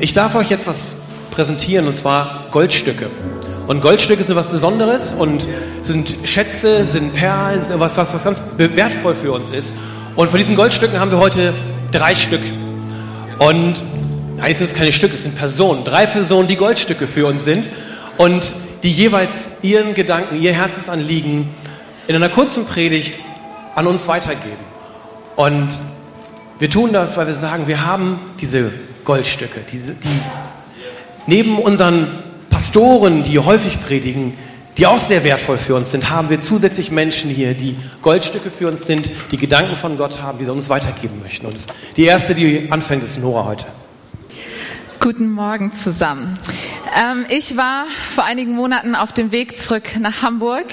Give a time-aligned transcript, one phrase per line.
[0.00, 0.98] Ich darf euch jetzt was
[1.32, 3.10] präsentieren, und zwar Goldstücke.
[3.66, 5.48] Und Goldstücke sind was Besonderes und
[5.82, 9.74] sind Schätze, sind Perlen, sind was, was, was ganz wertvoll für uns ist.
[10.14, 11.52] Und von diesen Goldstücken haben wir heute
[11.90, 12.40] drei Stück.
[13.38, 13.82] Und
[14.36, 15.84] nein, es sind keine Stücke, es sind Personen.
[15.84, 17.68] Drei Personen, die Goldstücke für uns sind
[18.18, 18.52] und
[18.84, 21.48] die jeweils ihren Gedanken, ihr Herzensanliegen
[22.06, 23.18] in einer kurzen Predigt
[23.74, 24.64] an uns weitergeben.
[25.34, 25.68] Und
[26.60, 28.70] wir tun das, weil wir sagen, wir haben diese
[29.08, 30.20] Goldstücke, diese, die
[31.26, 32.08] neben unseren
[32.50, 34.36] Pastoren, die häufig predigen,
[34.76, 38.68] die auch sehr wertvoll für uns sind, haben wir zusätzlich Menschen hier, die Goldstücke für
[38.68, 41.46] uns sind, die Gedanken von Gott haben, die sie uns weitergeben möchten.
[41.46, 41.56] Und
[41.96, 43.64] die erste, die anfängt, ist Nora heute.
[45.00, 46.36] Guten Morgen zusammen.
[46.94, 50.66] Ähm, ich war vor einigen Monaten auf dem Weg zurück nach Hamburg.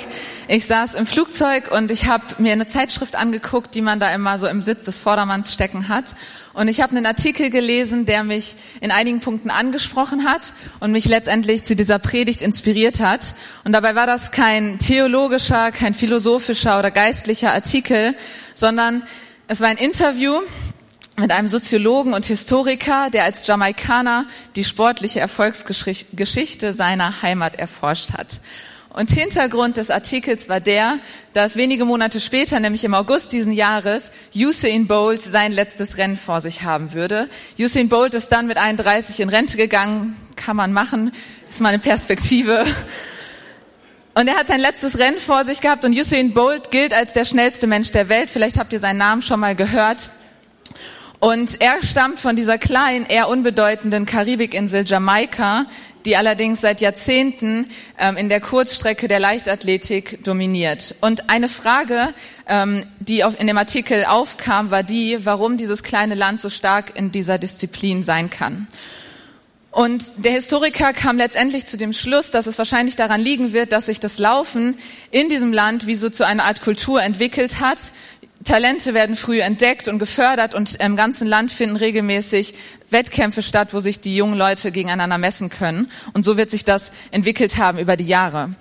[0.49, 4.38] Ich saß im Flugzeug und ich habe mir eine Zeitschrift angeguckt, die man da immer
[4.38, 6.15] so im Sitz des Vordermanns stecken hat.
[6.55, 11.03] Und ich habe einen Artikel gelesen, der mich in einigen Punkten angesprochen hat und mich
[11.03, 13.35] letztendlich zu dieser Predigt inspiriert hat.
[13.65, 18.15] Und dabei war das kein theologischer, kein philosophischer oder geistlicher Artikel,
[18.53, 19.03] sondern
[19.49, 20.39] es war ein Interview
[21.17, 24.25] mit einem Soziologen und Historiker, der als Jamaikaner
[24.55, 28.40] die sportliche Erfolgsgeschichte seiner Heimat erforscht hat.
[28.96, 30.99] Und Hintergrund des Artikels war der,
[31.34, 36.40] dass wenige Monate später, nämlich im August diesen Jahres, Usain Bolt sein letztes Rennen vor
[36.40, 37.27] sich haben würde.
[37.60, 41.12] Usain Bolt ist dann mit 31 in Rente gegangen, kann man machen,
[41.49, 42.63] ist mal eine Perspektive.
[44.13, 47.26] Und er hat sein letztes Rennen vor sich gehabt und Usain Bolt gilt als der
[47.26, 48.30] schnellste Mensch der Welt.
[48.30, 50.09] Vielleicht habt ihr seinen Namen schon mal gehört.
[51.26, 55.65] Und er stammt von dieser kleinen, eher unbedeutenden Karibikinsel Jamaika,
[56.05, 57.65] die allerdings seit Jahrzehnten
[57.98, 60.93] ähm, in der Kurzstrecke der Leichtathletik dominiert.
[61.01, 62.13] Und eine Frage,
[62.48, 66.96] ähm, die auf, in dem Artikel aufkam, war die, warum dieses kleine Land so stark
[66.96, 68.68] in dieser Disziplin sein kann.
[69.75, 73.88] Und der Historiker kam letztendlich zu dem Schluss, dass es wahrscheinlich daran liegen wird, dass
[73.88, 74.78] sich das Laufen
[75.12, 77.92] in diesem Land wie so zu einer Art Kultur entwickelt hat,
[78.45, 82.53] Talente werden früh entdeckt und gefördert und im ganzen Land finden regelmäßig
[82.91, 85.91] Wettkämpfe statt, wo sich die jungen Leute gegeneinander messen können.
[86.13, 88.51] Und so wird sich das entwickelt haben über die Jahre.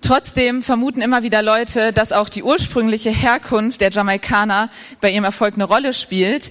[0.00, 4.70] Trotzdem vermuten immer wieder Leute, dass auch die ursprüngliche Herkunft der Jamaikaner
[5.00, 6.50] bei ihrem Erfolg eine Rolle spielt.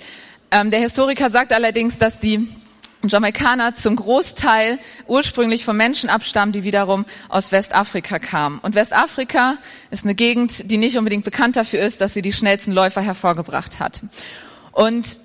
[0.52, 2.48] Ähm, der Historiker sagt allerdings, dass die
[3.10, 8.60] Jamaikaner zum Großteil ursprünglich von Menschen abstammen, die wiederum aus Westafrika kamen.
[8.60, 9.58] Und Westafrika
[9.90, 13.80] ist eine Gegend, die nicht unbedingt bekannt dafür ist, dass sie die schnellsten Läufer hervorgebracht
[13.80, 14.02] hat.
[14.72, 15.20] Und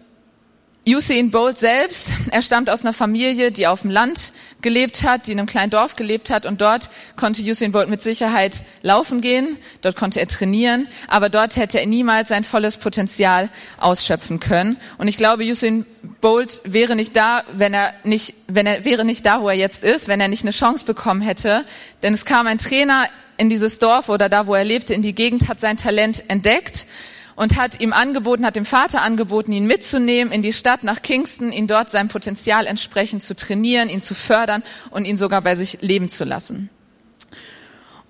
[0.89, 4.33] Usain Bolt selbst, er stammt aus einer Familie, die auf dem Land
[4.63, 6.47] gelebt hat, die in einem kleinen Dorf gelebt hat.
[6.47, 11.57] Und dort konnte Usain Bolt mit Sicherheit laufen gehen, dort konnte er trainieren, aber dort
[11.57, 14.77] hätte er niemals sein volles Potenzial ausschöpfen können.
[14.97, 15.87] Und ich glaube, Usain
[16.21, 19.83] Bolt wäre nicht da, wenn er nicht, wenn er wäre nicht da, wo er jetzt
[19.83, 21.65] ist, wenn er nicht eine Chance bekommen hätte,
[22.05, 23.09] denn es kam ein Trainer
[23.39, 26.87] in dieses Dorf oder da, wo er lebte, in die Gegend, hat sein Talent entdeckt
[27.37, 31.53] und hat ihm angeboten, hat dem Vater angeboten, ihn mitzunehmen in die Stadt nach Kingston,
[31.53, 35.79] ihn dort seinem Potenzial entsprechend zu trainieren, ihn zu fördern und ihn sogar bei sich
[35.83, 36.71] leben zu lassen.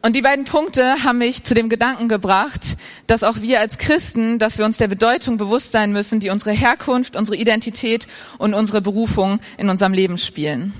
[0.02, 2.76] Und die beiden Punkte haben mich zu dem Gedanken gebracht,
[3.08, 6.52] dass auch wir als Christen, dass wir uns der Bedeutung bewusst sein müssen, die unsere
[6.52, 8.06] Herkunft, unsere Identität
[8.38, 10.74] und unsere Berufung in unserem Leben spielen.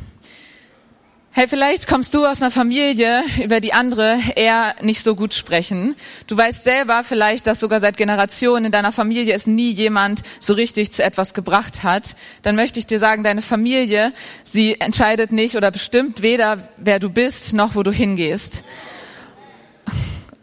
[1.39, 5.95] Hey, vielleicht kommst du aus einer Familie, über die andere eher nicht so gut sprechen.
[6.27, 10.55] Du weißt selber vielleicht, dass sogar seit Generationen in deiner Familie es nie jemand so
[10.55, 12.17] richtig zu etwas gebracht hat.
[12.41, 14.15] Dann möchte ich dir sagen, deine Familie,
[14.45, 18.65] sie entscheidet nicht oder bestimmt weder, wer du bist, noch wo du hingehst.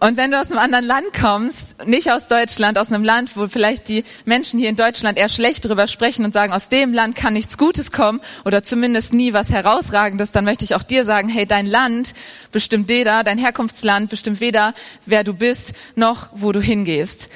[0.03, 3.47] Und wenn du aus einem anderen Land kommst, nicht aus Deutschland, aus einem Land, wo
[3.47, 7.16] vielleicht die Menschen hier in Deutschland eher schlecht drüber sprechen und sagen, aus dem Land
[7.16, 11.30] kann nichts Gutes kommen oder zumindest nie was Herausragendes, dann möchte ich auch dir sagen,
[11.30, 12.16] hey, dein Land
[12.52, 14.74] bestimmt weder, dein Herkunftsland bestimmt weder,
[15.06, 17.30] wer du bist, noch wo du hingehst.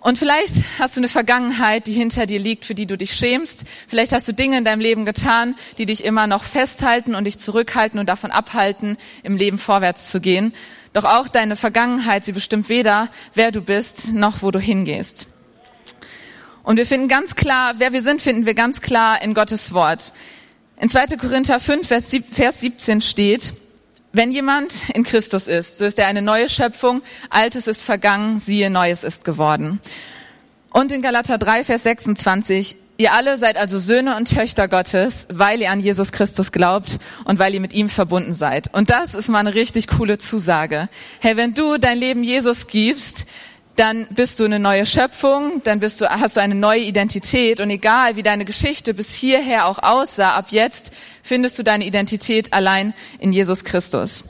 [0.00, 3.64] Und vielleicht hast du eine Vergangenheit, die hinter dir liegt, für die du dich schämst.
[3.88, 7.38] Vielleicht hast du Dinge in deinem Leben getan, die dich immer noch festhalten und dich
[7.38, 10.52] zurückhalten und davon abhalten, im Leben vorwärts zu gehen.
[10.96, 15.28] Doch auch deine Vergangenheit, sie bestimmt weder, wer du bist, noch wo du hingehst.
[16.62, 20.14] Und wir finden ganz klar, wer wir sind, finden wir ganz klar in Gottes Wort.
[20.80, 21.18] In 2.
[21.18, 23.52] Korinther 5, Vers 17 steht,
[24.14, 28.70] wenn jemand in Christus ist, so ist er eine neue Schöpfung, Altes ist vergangen, siehe,
[28.70, 29.82] Neues ist geworden.
[30.72, 35.60] Und in Galater 3, Vers 26, Ihr alle seid also Söhne und Töchter Gottes, weil
[35.60, 38.72] ihr an Jesus Christus glaubt und weil ihr mit ihm verbunden seid.
[38.72, 40.88] Und das ist mal eine richtig coole Zusage.
[41.20, 43.26] Hey, wenn du dein Leben Jesus gibst,
[43.76, 47.68] dann bist du eine neue Schöpfung, dann bist du, hast du eine neue Identität und
[47.68, 52.94] egal wie deine Geschichte bis hierher auch aussah, ab jetzt findest du deine Identität allein
[53.18, 54.24] in Jesus Christus.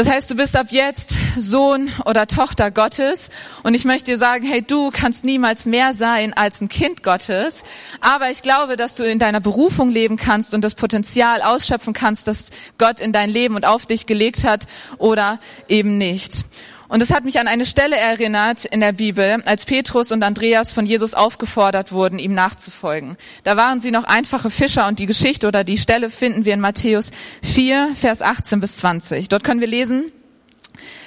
[0.00, 3.28] Das heißt, du bist ab jetzt Sohn oder Tochter Gottes
[3.64, 7.64] und ich möchte dir sagen, hey, du kannst niemals mehr sein als ein Kind Gottes,
[8.00, 12.28] aber ich glaube, dass du in deiner Berufung leben kannst und das Potenzial ausschöpfen kannst,
[12.28, 12.48] das
[12.78, 14.64] Gott in dein Leben und auf dich gelegt hat
[14.96, 15.38] oder
[15.68, 16.46] eben nicht.
[16.90, 20.72] Und es hat mich an eine Stelle erinnert in der Bibel, als Petrus und Andreas
[20.72, 23.16] von Jesus aufgefordert wurden, ihm nachzufolgen.
[23.44, 26.58] Da waren sie noch einfache Fischer und die Geschichte oder die Stelle finden wir in
[26.58, 27.12] Matthäus
[27.44, 29.28] 4, Vers 18 bis 20.
[29.28, 30.10] Dort können wir lesen,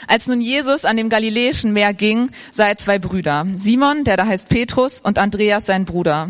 [0.07, 4.25] als nun Jesus an dem Galiläischen Meer ging, sah er zwei Brüder, Simon, der da
[4.25, 6.29] heißt Petrus, und Andreas, sein Bruder.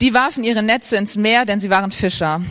[0.00, 2.42] Die warfen ihre Netze ins Meer, denn sie waren Fischer.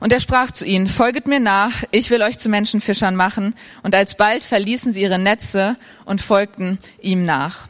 [0.00, 3.54] Und er sprach zu ihnen, folget mir nach, ich will euch zu Menschenfischern machen.
[3.82, 7.68] Und alsbald verließen sie ihre Netze und folgten ihm nach.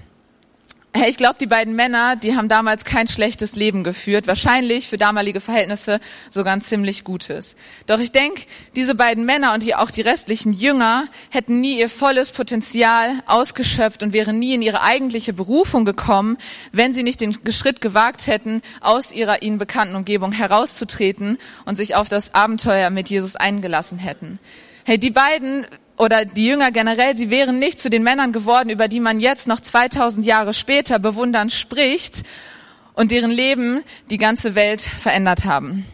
[0.99, 4.97] Hey, ich glaube, die beiden Männer, die haben damals kein schlechtes Leben geführt, wahrscheinlich für
[4.97, 6.01] damalige Verhältnisse
[6.31, 7.55] sogar ein ziemlich gutes.
[7.85, 8.41] Doch ich denke,
[8.77, 14.03] diese beiden Männer und die, auch die restlichen Jünger hätten nie ihr volles Potenzial ausgeschöpft
[14.03, 16.39] und wären nie in ihre eigentliche Berufung gekommen,
[16.73, 21.95] wenn sie nicht den Schritt gewagt hätten, aus ihrer ihnen bekannten Umgebung herauszutreten und sich
[21.95, 24.39] auf das Abenteuer mit Jesus eingelassen hätten.
[24.87, 25.67] Hey, die beiden
[25.97, 29.49] oder die Jünger generell, sie wären nicht zu den Männern geworden, über die man jetzt
[29.49, 32.23] noch 2000 Jahre später bewundern spricht
[32.95, 35.87] und deren Leben die ganze Welt verändert haben.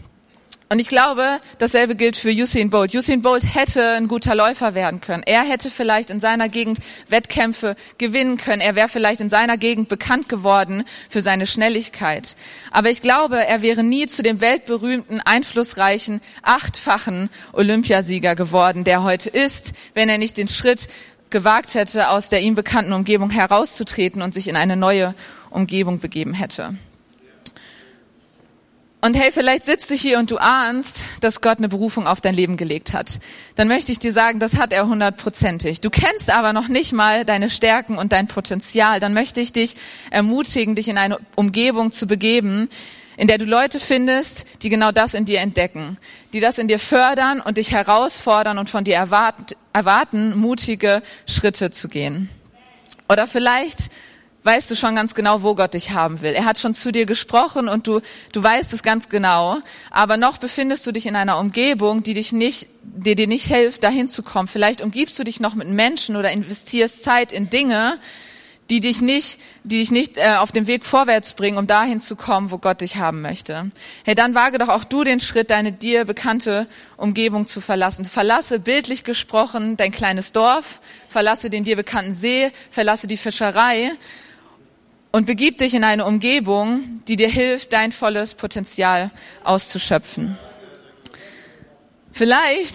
[0.73, 2.95] Und ich glaube, dasselbe gilt für Usain Bolt.
[2.95, 5.23] Usain Bolt hätte ein guter Läufer werden können.
[5.27, 6.79] Er hätte vielleicht in seiner Gegend
[7.11, 8.63] Wettkämpfe gewinnen können.
[8.63, 12.37] Er wäre vielleicht in seiner Gegend bekannt geworden für seine Schnelligkeit.
[12.71, 19.29] Aber ich glaube, er wäre nie zu dem weltberühmten, einflussreichen, achtfachen Olympiasieger geworden, der heute
[19.29, 20.89] ist, wenn er nicht den Schritt
[21.29, 25.15] gewagt hätte, aus der ihm bekannten Umgebung herauszutreten und sich in eine neue
[25.51, 26.75] Umgebung begeben hätte.
[29.05, 32.35] Und hey, vielleicht sitzt du hier und du ahnst, dass Gott eine Berufung auf dein
[32.35, 33.19] Leben gelegt hat.
[33.57, 35.81] Dann möchte ich dir sagen, das hat er hundertprozentig.
[35.81, 39.01] Du kennst aber noch nicht mal deine Stärken und dein Potenzial.
[39.01, 39.75] Dann möchte ich dich
[40.13, 42.69] ermutigen, dich in eine Umgebung zu begeben,
[43.17, 45.99] in der du Leute findest, die genau das in dir entdecken,
[46.33, 51.73] die das in dir fördern und dich herausfordern und von dir erwarten, erwarten mutige Schritte
[51.73, 52.31] zu gehen.
[53.09, 53.91] Oder vielleicht
[54.45, 56.33] weißt du schon ganz genau, wo Gott dich haben will.
[56.33, 58.01] Er hat schon zu dir gesprochen und du,
[58.33, 59.59] du weißt es ganz genau.
[59.91, 63.85] Aber noch befindest du dich in einer Umgebung, die dich nicht, die dir nicht hilft,
[63.85, 64.49] dahin zu kommen.
[64.49, 67.99] Vielleicht umgibst du dich noch mit Menschen oder investierst Zeit in Dinge,
[68.71, 72.17] die dich nicht, die dich nicht äh, auf dem Weg vorwärts bringen, um dahin zu
[72.17, 73.71] kommen, wo Gott dich haben möchte.
[74.05, 76.67] Hey, dann wage doch auch du den Schritt, deine dir bekannte
[76.97, 78.05] Umgebung zu verlassen.
[78.05, 83.93] Verlasse bildlich gesprochen dein kleines Dorf, verlasse den dir bekannten See, verlasse die Fischerei
[85.13, 89.11] und begib dich in eine Umgebung, die dir hilft, dein volles Potenzial
[89.45, 90.39] auszuschöpfen.
[92.11, 92.75] Vielleicht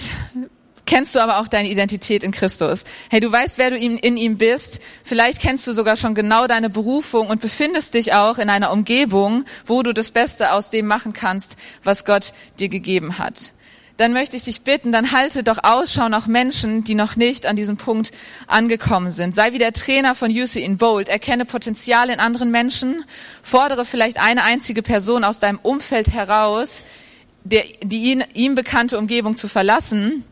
[0.86, 2.86] kennst du aber auch deine Identität in Christus.
[3.10, 4.80] Hey, du weißt, wer du in ihm bist.
[5.04, 9.44] Vielleicht kennst du sogar schon genau deine Berufung und befindest dich auch in einer Umgebung,
[9.66, 13.51] wo du das Beste aus dem machen kannst, was Gott dir gegeben hat
[13.97, 17.55] dann möchte ich dich bitten, dann halte doch Ausschau nach Menschen, die noch nicht an
[17.55, 18.11] diesem Punkt
[18.45, 19.33] angekommen sind.
[19.33, 23.03] Sei wie der Trainer von Usain Bolt, erkenne Potenzial in anderen Menschen,
[23.41, 26.85] fordere vielleicht eine einzige Person aus deinem Umfeld heraus,
[27.44, 30.23] der, die ihn, ihm bekannte Umgebung zu verlassen.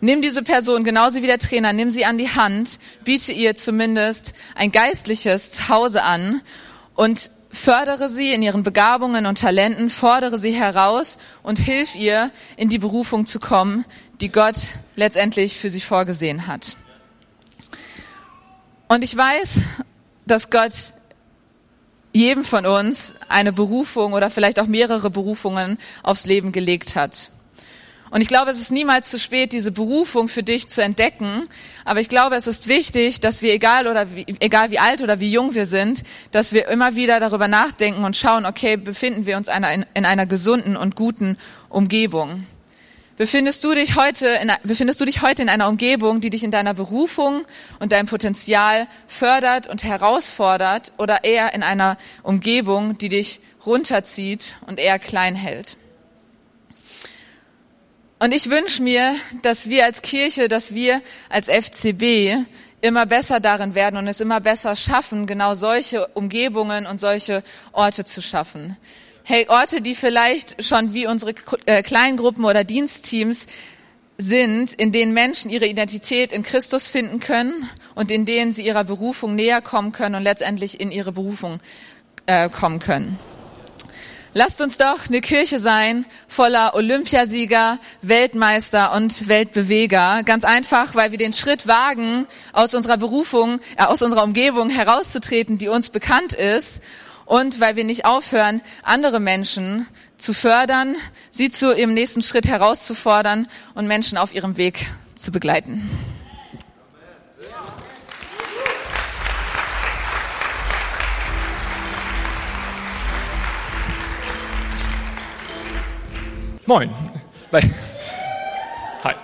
[0.00, 4.34] Nimm diese Person genauso wie der Trainer, nimm sie an die Hand, biete ihr zumindest
[4.54, 6.40] ein geistliches Zuhause an
[6.94, 12.68] und fördere sie in ihren Begabungen und Talenten, fordere sie heraus und hilf ihr, in
[12.68, 13.84] die Berufung zu kommen,
[14.20, 14.56] die Gott
[14.96, 16.76] letztendlich für sie vorgesehen hat.
[18.88, 19.58] Und ich weiß,
[20.26, 20.94] dass Gott
[22.12, 27.30] jedem von uns eine Berufung oder vielleicht auch mehrere Berufungen aufs Leben gelegt hat.
[28.10, 31.48] Und ich glaube, es ist niemals zu spät, diese Berufung für dich zu entdecken.
[31.84, 35.20] Aber ich glaube, es ist wichtig, dass wir, egal oder wie, egal wie alt oder
[35.20, 39.36] wie jung wir sind, dass wir immer wieder darüber nachdenken und schauen, okay, befinden wir
[39.36, 41.36] uns in, in einer gesunden und guten
[41.68, 42.46] Umgebung?
[43.18, 46.52] Befindest du dich heute in, befindest du dich heute in einer Umgebung, die dich in
[46.52, 47.44] deiner Berufung
[47.80, 54.78] und deinem Potenzial fördert und herausfordert oder eher in einer Umgebung, die dich runterzieht und
[54.78, 55.76] eher klein hält?
[58.20, 62.44] Und ich wünsche mir, dass wir als Kirche, dass wir als FCB
[62.80, 68.04] immer besser darin werden und es immer besser schaffen, genau solche Umgebungen und solche Orte
[68.04, 68.76] zu schaffen.
[69.22, 71.34] Hey, Orte, die vielleicht schon wie unsere
[71.66, 73.46] äh, Kleingruppen oder Dienstteams
[74.16, 78.84] sind, in denen Menschen ihre Identität in Christus finden können und in denen sie ihrer
[78.84, 81.60] Berufung näher kommen können und letztendlich in ihre Berufung
[82.26, 83.18] äh, kommen können.
[84.34, 90.22] Lasst uns doch eine Kirche sein voller Olympiasieger, Weltmeister und Weltbeweger.
[90.24, 95.56] Ganz einfach, weil wir den Schritt wagen, aus unserer Berufung, äh, aus unserer Umgebung herauszutreten,
[95.56, 96.82] die uns bekannt ist.
[97.24, 99.86] Und weil wir nicht aufhören, andere Menschen
[100.18, 100.96] zu fördern,
[101.30, 105.90] sie zu ihrem nächsten Schritt herauszufordern und Menschen auf ihrem Weg zu begleiten.
[116.68, 116.90] Moin.
[117.50, 117.62] Bei,
[119.02, 119.14] hi.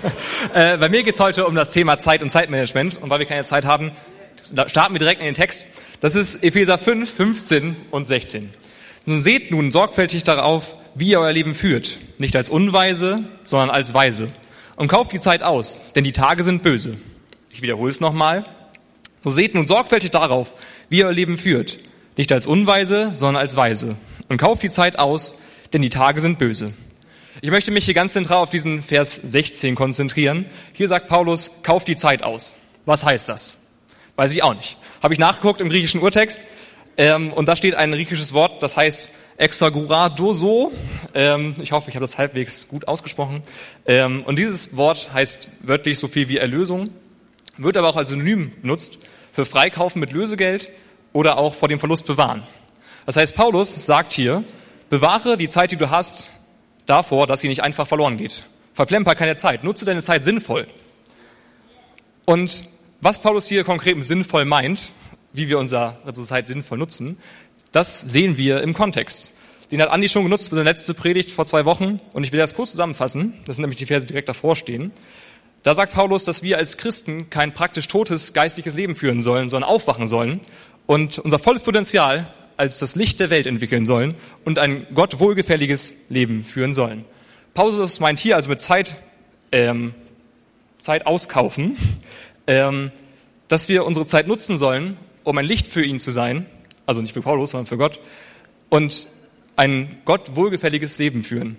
[0.54, 2.96] äh, bei mir geht es heute um das Thema Zeit und Zeitmanagement.
[3.02, 3.92] Und weil wir keine Zeit haben,
[4.68, 5.66] starten wir direkt in den Text.
[6.00, 8.54] Das ist Epheser 5, 15 und 16.
[9.04, 11.98] Nun seht nun sorgfältig darauf, wie ihr euer Leben führt.
[12.16, 14.28] Nicht als Unweise, sondern als Weise.
[14.76, 16.96] Und kauft die Zeit aus, denn die Tage sind böse.
[17.50, 18.44] Ich wiederhole es nochmal.
[19.22, 20.54] So seht nun sorgfältig darauf,
[20.88, 21.80] wie ihr euer Leben führt.
[22.16, 23.98] Nicht als Unweise, sondern als Weise.
[24.30, 25.36] Und kauft die Zeit aus,
[25.74, 26.72] denn die Tage sind böse.
[27.44, 30.46] Ich möchte mich hier ganz zentral auf diesen Vers 16 konzentrieren.
[30.72, 32.54] Hier sagt Paulus, kauf die Zeit aus.
[32.86, 33.56] Was heißt das?
[34.16, 34.78] Weiß ich auch nicht.
[35.02, 36.40] Habe ich nachgeguckt im griechischen Urtext
[36.96, 40.72] ähm, und da steht ein griechisches Wort, das heißt exaguradoso.
[41.12, 43.42] Ähm, ich hoffe, ich habe das halbwegs gut ausgesprochen.
[43.84, 46.88] Ähm, und dieses Wort heißt wörtlich so viel wie Erlösung,
[47.58, 49.00] wird aber auch als Synonym benutzt
[49.32, 50.70] für Freikaufen mit Lösegeld
[51.12, 52.42] oder auch vor dem Verlust bewahren.
[53.04, 54.44] Das heißt, Paulus sagt hier,
[54.88, 56.30] bewahre die Zeit, die du hast,
[56.86, 58.44] davor, dass sie nicht einfach verloren geht.
[58.74, 59.64] Verplemper keine Zeit.
[59.64, 60.66] Nutze deine Zeit sinnvoll.
[62.24, 62.64] Und
[63.00, 64.90] was Paulus hier konkret mit sinnvoll meint,
[65.32, 67.18] wie wir unsere Zeit sinnvoll nutzen,
[67.72, 69.30] das sehen wir im Kontext.
[69.70, 72.38] Den hat Andi schon genutzt für seine letzte Predigt vor zwei Wochen und ich will
[72.38, 73.34] das kurz zusammenfassen.
[73.44, 74.92] Das sind nämlich die Verse, die direkt davor stehen.
[75.62, 79.68] Da sagt Paulus, dass wir als Christen kein praktisch totes geistliches Leben führen sollen, sondern
[79.68, 80.40] aufwachen sollen
[80.86, 86.06] und unser volles Potenzial als das Licht der Welt entwickeln sollen und ein Gott wohlgefälliges
[86.08, 87.04] Leben führen sollen.
[87.54, 89.00] Paulus meint hier also mit Zeit,
[89.52, 89.94] ähm,
[90.78, 91.76] Zeit auskaufen,
[92.46, 92.90] ähm,
[93.48, 96.46] dass wir unsere Zeit nutzen sollen, um ein Licht für ihn zu sein,
[96.86, 97.98] also nicht für Paulus, sondern für Gott,
[98.68, 99.08] und
[99.56, 101.56] ein Gott wohlgefälliges Leben führen.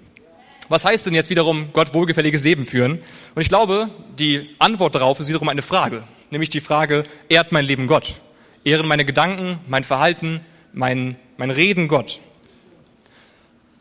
[0.67, 2.99] Was heißt denn jetzt wiederum Gott wohlgefälliges Leben führen?
[3.35, 7.65] Und ich glaube, die Antwort darauf ist wiederum eine Frage, nämlich die Frage, ehrt mein
[7.65, 8.19] Leben Gott?
[8.63, 10.41] Ehren meine Gedanken, mein Verhalten,
[10.75, 12.19] mein, mein Reden Gott?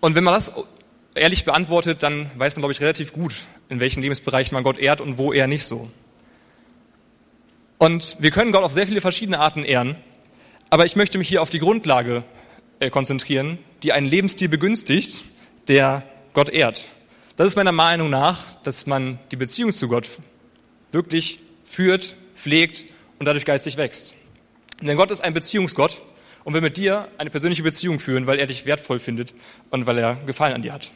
[0.01, 0.53] Und wenn man das
[1.15, 3.35] ehrlich beantwortet, dann weiß man, glaube ich, relativ gut,
[3.69, 5.91] in welchen Lebensbereichen man Gott ehrt und wo er nicht so.
[7.79, 9.97] Und wir können Gott auf sehr viele verschiedene Arten ehren,
[10.71, 12.25] aber ich möchte mich hier auf die Grundlage
[12.81, 15.25] äh, konzentrieren, die einen Lebensstil begünstigt,
[15.69, 16.87] der Gott ehrt.
[17.37, 20.09] Das ist meiner Meinung nach, dass man die Beziehung zu Gott
[20.93, 24.15] wirklich führt, pflegt und dadurch geistig wächst.
[24.81, 26.03] Denn Gott ist ein Beziehungsgott
[26.45, 29.35] und will mit dir eine persönliche Beziehung führen, weil er dich wertvoll findet
[29.71, 30.93] und weil er Gefallen an dir hat.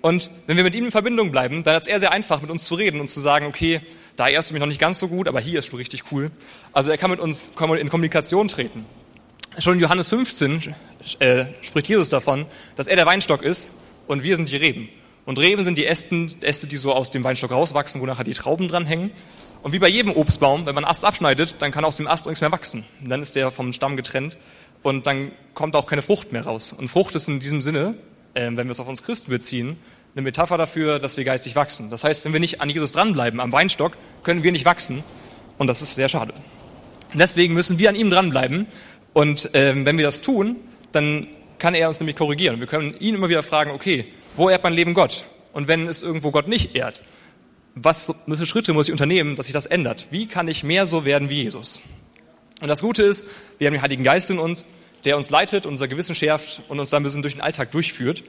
[0.00, 2.64] Und wenn wir mit ihm in Verbindung bleiben, dann ist er sehr einfach, mit uns
[2.64, 3.80] zu reden und zu sagen, okay,
[4.16, 6.30] da ehrst du mich noch nicht ganz so gut, aber hier ist du richtig cool.
[6.72, 8.84] Also er kann mit uns in Kommunikation treten.
[9.58, 10.74] Schon in Johannes 15
[11.20, 12.46] äh, spricht Jesus davon,
[12.76, 13.70] dass er der Weinstock ist
[14.06, 14.88] und wir sind die Reben.
[15.24, 18.34] Und Reben sind die Ästen, Äste, die so aus dem Weinstock rauswachsen, wo nachher die
[18.34, 19.10] Trauben dranhängen.
[19.62, 22.42] Und wie bei jedem Obstbaum, wenn man Ast abschneidet, dann kann aus dem Ast nichts
[22.42, 22.84] mehr wachsen.
[23.00, 24.36] Dann ist der vom Stamm getrennt
[24.84, 26.72] und dann kommt auch keine Frucht mehr raus.
[26.72, 27.96] Und Frucht ist in diesem Sinne,
[28.34, 29.76] äh, wenn wir es auf uns Christen beziehen,
[30.14, 31.90] eine Metapher dafür, dass wir geistig wachsen.
[31.90, 35.02] Das heißt, wenn wir nicht an Jesus dranbleiben, am Weinstock, können wir nicht wachsen.
[35.58, 36.34] Und das ist sehr schade.
[37.14, 38.66] Deswegen müssen wir an ihm dranbleiben.
[39.12, 40.56] Und ähm, wenn wir das tun,
[40.92, 42.60] dann kann er uns nämlich korrigieren.
[42.60, 44.04] Wir können ihn immer wieder fragen, okay,
[44.36, 45.24] wo ehrt mein Leben Gott?
[45.52, 47.02] Und wenn es irgendwo Gott nicht ehrt,
[47.74, 50.08] was für Schritte muss ich unternehmen, dass sich das ändert?
[50.10, 51.80] Wie kann ich mehr so werden wie Jesus?
[52.60, 53.26] Und das Gute ist,
[53.58, 54.66] wir haben den Heiligen Geist in uns,
[55.04, 58.24] der uns leitet, unser Gewissen schärft und uns dann ein bisschen durch den Alltag durchführt.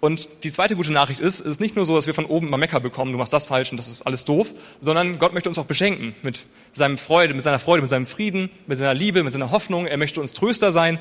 [0.00, 2.50] Und die zweite gute Nachricht ist, es ist nicht nur so, dass wir von oben
[2.50, 5.48] mal Mecker bekommen, du machst das falsch und das ist alles doof, sondern Gott möchte
[5.48, 9.22] uns auch beschenken mit seinem Freude, mit seiner Freude, mit seinem Frieden, mit seiner Liebe,
[9.22, 9.86] mit seiner Hoffnung.
[9.86, 10.98] Er möchte uns Tröster sein.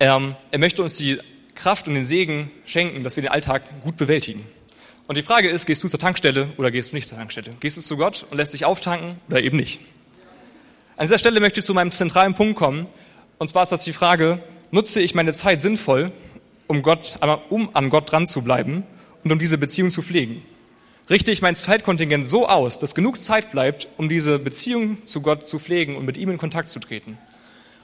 [0.00, 1.18] Ähm, er möchte uns die
[1.54, 4.46] Kraft und den Segen schenken, dass wir den Alltag gut bewältigen.
[5.08, 7.50] Und die Frage ist, gehst du zur Tankstelle oder gehst du nicht zur Tankstelle?
[7.60, 9.80] Gehst du zu Gott und lässt dich auftanken oder eben nicht?
[10.98, 12.88] An dieser Stelle möchte ich zu meinem zentralen Punkt kommen.
[13.38, 16.10] Und zwar ist das die Frage, nutze ich meine Zeit sinnvoll,
[16.66, 17.18] um, Gott,
[17.50, 18.82] um an Gott dran zu bleiben
[19.22, 20.42] und um diese Beziehung zu pflegen?
[21.08, 25.48] Richte ich mein Zeitkontingent so aus, dass genug Zeit bleibt, um diese Beziehung zu Gott
[25.48, 27.16] zu pflegen und mit ihm in Kontakt zu treten?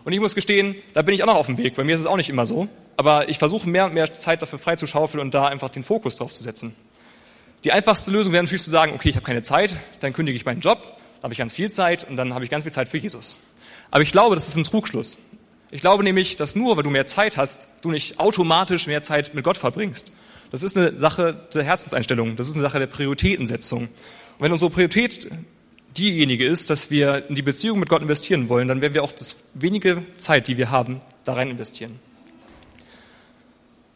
[0.03, 1.77] Und ich muss gestehen, da bin ich auch noch auf dem Weg.
[1.77, 2.67] Bei mir ist es auch nicht immer so.
[2.97, 6.35] Aber ich versuche mehr und mehr Zeit dafür freizuschaufeln und da einfach den Fokus drauf
[6.35, 6.75] zu setzen.
[7.63, 10.45] Die einfachste Lösung wäre natürlich zu sagen, okay, ich habe keine Zeit, dann kündige ich
[10.45, 12.99] meinen Job, habe ich ganz viel Zeit und dann habe ich ganz viel Zeit für
[12.99, 13.41] Jesus.
[13.91, 15.17] Aber ich glaube, das ist ein Trugschluss.
[15.71, 19.35] Ich glaube nämlich, dass nur, weil du mehr Zeit hast, du nicht automatisch mehr Zeit
[19.35, 20.13] mit Gott verbringst.
[20.51, 23.85] Das ist eine Sache der Herzenseinstellung, das ist eine Sache der Prioritätensetzung.
[23.85, 23.91] Und
[24.39, 25.31] wenn unsere Priorität
[25.97, 29.13] diejenige ist, dass wir in die Beziehung mit Gott investieren wollen, dann werden wir auch
[29.13, 31.99] das wenige Zeit, die wir haben, da rein investieren.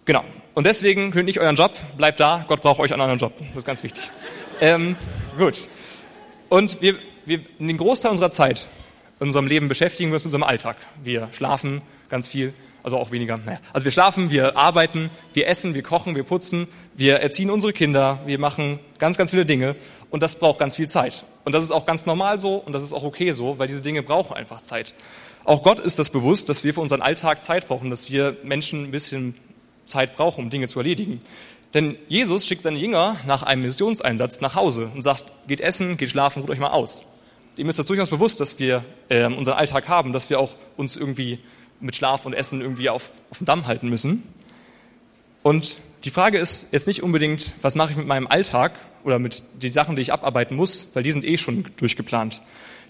[0.06, 0.24] Genau.
[0.54, 3.34] Und deswegen könnt nicht euren Job, bleibt da, Gott braucht euch an euren Job.
[3.38, 4.02] Das ist ganz wichtig.
[4.60, 4.96] Ähm,
[5.36, 5.68] gut.
[6.48, 6.96] Und wir,
[7.28, 8.68] wir, den Großteil unserer Zeit
[9.20, 10.76] in unserem Leben beschäftigen wir uns mit unserem Alltag.
[11.02, 13.36] Wir schlafen ganz viel, also auch weniger.
[13.36, 13.58] Naja.
[13.72, 18.20] Also wir schlafen, wir arbeiten, wir essen, wir kochen, wir putzen, wir erziehen unsere Kinder,
[18.26, 19.74] wir machen ganz, ganz viele Dinge
[20.10, 21.24] und das braucht ganz viel Zeit.
[21.44, 23.82] Und das ist auch ganz normal so und das ist auch okay so, weil diese
[23.82, 24.94] Dinge brauchen einfach Zeit.
[25.44, 28.84] Auch Gott ist das bewusst, dass wir für unseren Alltag Zeit brauchen, dass wir Menschen
[28.84, 29.34] ein bisschen
[29.86, 31.22] Zeit brauchen, um Dinge zu erledigen.
[31.74, 36.10] Denn Jesus schickt seine Jünger nach einem Missionseinsatz nach Hause und sagt, geht essen, geht
[36.10, 37.02] schlafen, ruht euch mal aus.
[37.58, 40.96] Ihm ist das durchaus bewusst, dass wir äh, unseren Alltag haben, dass wir auch uns
[40.96, 41.38] irgendwie
[41.80, 44.22] mit Schlaf und Essen irgendwie auf, auf dem Damm halten müssen.
[45.42, 48.72] Und die Frage ist jetzt nicht unbedingt, was mache ich mit meinem Alltag
[49.02, 52.42] oder mit den Sachen, die ich abarbeiten muss, weil die sind eh schon durchgeplant.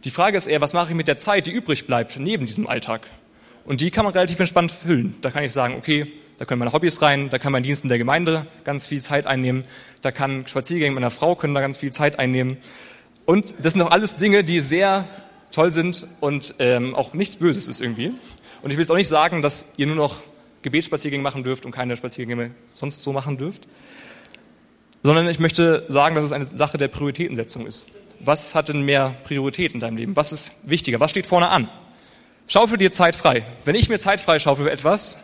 [0.05, 2.67] Die Frage ist eher, was mache ich mit der Zeit, die übrig bleibt neben diesem
[2.67, 3.09] Alltag?
[3.65, 5.17] Und die kann man relativ entspannt füllen.
[5.23, 7.89] Da kann ich sagen, okay, da können meine Hobbys rein, da kann mein Dienst in
[7.89, 9.65] der Gemeinde ganz viel Zeit einnehmen,
[10.03, 12.59] da kann Spaziergänge mit meiner Frau können da ganz viel Zeit einnehmen.
[13.29, 15.05] Und das sind auch alles Dinge, die sehr
[15.51, 18.15] toll sind und ähm, auch nichts Böses ist irgendwie.
[18.63, 20.17] Und ich will jetzt auch nicht sagen, dass ihr nur noch
[20.63, 23.69] Gebetsspaziergänge machen dürft und keine Spaziergänge sonst so machen dürft,
[25.03, 27.85] sondern ich möchte sagen, dass es eine Sache der Prioritätensetzung ist.
[28.21, 30.17] Was hat denn mehr Priorität in deinem Leben?
[30.17, 30.99] Was ist wichtiger?
[30.99, 31.69] Was steht vorne an?
[32.47, 33.45] Schaufel dir Zeit frei.
[33.67, 35.19] Wenn ich mir Zeit frei schaufel für etwas,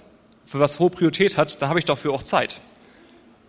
[0.45, 2.61] für was hohe Priorität hat, dann habe ich dafür auch Zeit.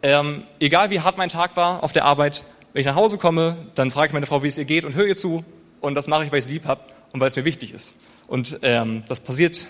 [0.01, 3.55] Ähm, egal wie hart mein Tag war auf der Arbeit, wenn ich nach Hause komme,
[3.75, 5.45] dann frage ich meine Frau, wie es ihr geht und höre ihr zu.
[5.79, 6.81] Und das mache ich, weil ich es lieb habe
[7.13, 7.95] und weil es mir wichtig ist.
[8.27, 9.67] Und ähm, das passiert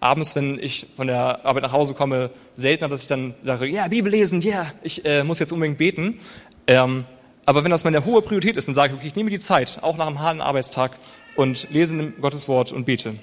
[0.00, 3.88] abends, wenn ich von der Arbeit nach Hause komme, seltener, dass ich dann sage, ja,
[3.88, 6.18] Bibel lesen, ja, yeah, ich äh, muss jetzt unbedingt beten.
[6.66, 7.02] Ähm,
[7.44, 9.80] aber wenn das meine hohe Priorität ist, dann sage ich, okay, ich nehme die Zeit,
[9.82, 10.92] auch nach einem harten Arbeitstag,
[11.34, 13.18] und lese Gottes Wort und bete.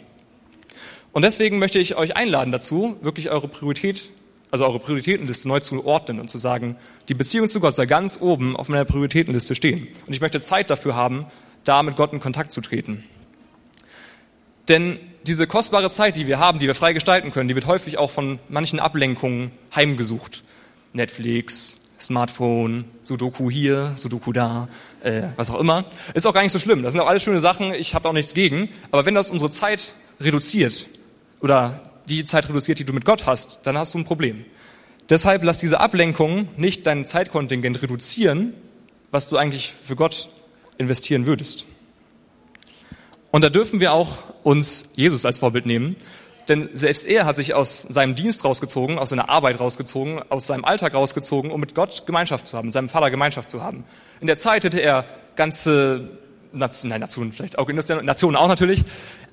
[1.12, 4.12] Und deswegen möchte ich euch einladen dazu, wirklich eure Priorität
[4.54, 6.76] also eure Prioritätenliste neu zu ordnen und zu sagen,
[7.10, 9.88] die Beziehung zu Gott soll ganz oben auf meiner Prioritätenliste stehen.
[10.06, 11.26] Und ich möchte Zeit dafür haben,
[11.64, 13.04] da mit Gott in Kontakt zu treten.
[14.70, 17.98] Denn diese kostbare Zeit, die wir haben, die wir frei gestalten können, die wird häufig
[17.98, 20.44] auch von manchen Ablenkungen heimgesucht.
[20.94, 24.68] Netflix, Smartphone, Sudoku hier, Sudoku da,
[25.02, 25.86] äh, was auch immer.
[26.14, 26.84] Ist auch gar nicht so schlimm.
[26.84, 27.74] Das sind auch alles schöne Sachen.
[27.74, 28.70] Ich habe auch nichts gegen.
[28.92, 30.86] Aber wenn das unsere Zeit reduziert
[31.42, 34.46] oder die Zeit reduziert, die du mit Gott hast, dann hast du ein Problem.
[35.10, 38.54] Deshalb lass diese Ablenkung nicht dein Zeitkontingent reduzieren,
[39.12, 40.30] was du eigentlich für Gott
[40.78, 41.66] investieren würdest.
[43.32, 45.96] Und da dürfen wir auch uns Jesus als Vorbild nehmen,
[46.50, 50.66] denn selbst er hat sich aus seinem Dienst rausgezogen, aus seiner Arbeit rausgezogen, aus seinem
[50.66, 53.86] Alltag rausgezogen, um mit Gott Gemeinschaft zu haben, mit seinem Vater Gemeinschaft zu haben.
[54.20, 56.10] In der Zeit hätte er ganze
[56.52, 58.84] Nationen, nein, Nationen vielleicht, auch Nationen auch natürlich,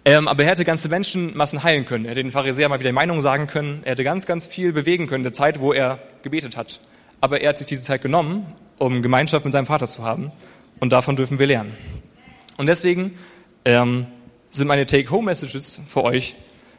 [0.04, 2.04] ähm, aber er hätte ganze Menschenmassen heilen können.
[2.04, 3.80] Er hätte den Pharisäer mal wieder Meinung sagen können.
[3.84, 6.80] Er hätte ganz, ganz viel bewegen können in der Zeit, wo er gebetet hat.
[7.20, 8.46] Aber er hat sich diese Zeit genommen,
[8.78, 10.32] um Gemeinschaft mit seinem Vater zu haben.
[10.78, 11.76] Und davon dürfen wir lernen.
[12.56, 13.18] Und deswegen
[13.66, 14.06] ähm,
[14.48, 16.34] sind meine Take-Home-Messages für euch.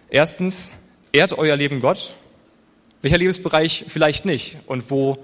[0.10, 0.72] Erstens,
[1.12, 2.16] ehrt euer Leben Gott.
[3.02, 4.58] Welcher Lebensbereich vielleicht nicht?
[4.66, 5.20] Und wo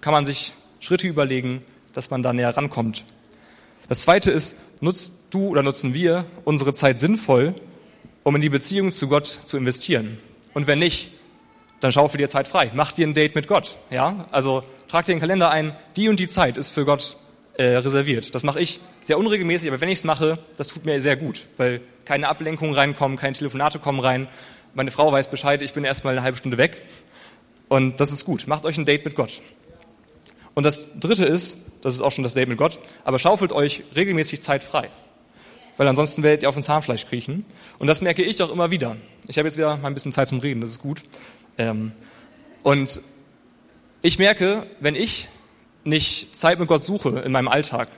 [0.00, 1.62] kann man sich Schritte überlegen,
[1.94, 3.04] dass man da näher rankommt?
[3.88, 7.54] Das zweite ist, nutzt du oder nutzen wir unsere Zeit sinnvoll,
[8.22, 10.18] um in die Beziehung zu Gott zu investieren?
[10.54, 11.10] Und wenn nicht,
[11.80, 12.70] dann schau für dir Zeit frei.
[12.74, 13.78] Mach dir ein Date mit Gott.
[13.90, 14.26] Ja?
[14.30, 17.16] Also trag dir den Kalender ein, die und die Zeit ist für Gott
[17.54, 18.34] äh, reserviert.
[18.34, 21.46] Das mache ich sehr unregelmäßig, aber wenn ich es mache, das tut mir sehr gut,
[21.56, 24.28] weil keine Ablenkungen reinkommen, keine Telefonate kommen rein.
[24.74, 26.82] Meine Frau weiß Bescheid, ich bin erstmal eine halbe Stunde weg.
[27.68, 28.46] Und das ist gut.
[28.46, 29.42] Macht euch ein Date mit Gott.
[30.54, 33.84] Und das Dritte ist, das ist auch schon das Date mit Gott, aber schaufelt euch
[33.94, 34.88] regelmäßig Zeit frei.
[35.76, 37.44] Weil ansonsten werdet ihr auf ein Zahnfleisch kriechen.
[37.78, 38.96] Und das merke ich auch immer wieder.
[39.28, 41.02] Ich habe jetzt wieder mal ein bisschen Zeit zum Reden, das ist gut.
[41.56, 41.92] Ähm,
[42.64, 43.00] und
[44.02, 45.28] ich merke, wenn ich
[45.84, 47.88] nicht Zeit mit Gott suche in meinem Alltag